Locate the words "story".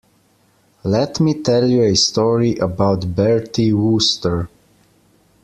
1.95-2.55